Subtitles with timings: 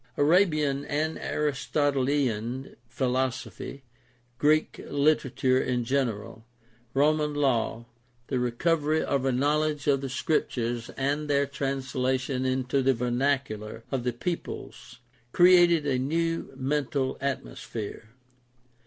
[0.17, 3.83] Arabian and Aristotelian philosophy,
[4.39, 6.43] Greek literature in general,
[6.95, 7.85] Roman law,
[8.25, 14.03] the recovery of a knowledge of the Scriptures and their translation into the vernacular of
[14.03, 14.97] the peoples
[15.33, 18.09] created a new mental atmosphere.